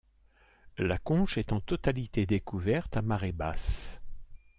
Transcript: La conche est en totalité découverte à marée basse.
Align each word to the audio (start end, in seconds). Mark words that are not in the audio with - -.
La 0.79 0.97
conche 0.97 1.37
est 1.37 1.51
en 1.51 1.59
totalité 1.61 2.25
découverte 2.25 2.97
à 2.97 3.03
marée 3.03 3.33
basse. 3.33 3.99